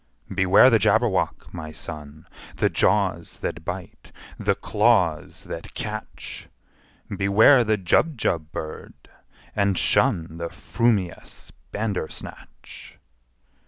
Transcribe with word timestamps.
"Beware 0.33 0.71
the 0.71 0.79
Jabberwock, 0.79 1.53
my 1.53 1.71
son! 1.71 2.25
The 2.55 2.71
jaws 2.71 3.37
that 3.41 3.63
bite, 3.63 4.11
the 4.39 4.55
claws 4.55 5.43
that 5.43 5.75
catch! 5.75 6.49
Beware 7.15 7.63
the 7.63 7.77
Jubjub 7.77 8.51
bird, 8.51 8.95
and 9.55 9.77
shun 9.77 10.39
The 10.39 10.49
frumious 10.49 11.51
Bandersnatch!" 11.71 12.97